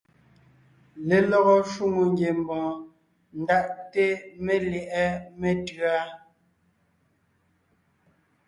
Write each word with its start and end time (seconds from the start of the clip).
Lelɔgɔ 1.07 1.55
shwòŋo 1.71 2.03
ngiembɔɔn 2.11 2.75
ndaʼte 3.41 4.03
melyɛ̌ʼɛ 4.45 5.03
metʉ̌a. 5.39 6.01